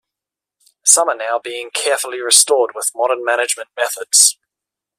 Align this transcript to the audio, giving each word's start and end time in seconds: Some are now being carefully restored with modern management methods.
Some 0.83 1.09
are 1.09 1.15
now 1.15 1.37
being 1.37 1.69
carefully 1.69 2.21
restored 2.21 2.71
with 2.73 2.91
modern 2.95 3.23
management 3.23 3.69
methods. 3.77 4.35